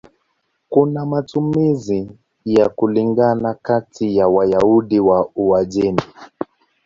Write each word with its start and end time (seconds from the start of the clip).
Kuna 0.69 1.05
matumizi 1.05 2.09
ya 2.45 2.69
kulingana 2.69 3.53
kati 3.53 4.17
ya 4.17 4.27
Wayahudi 4.27 4.99
wa 4.99 5.29
Uajemi. 5.35 6.01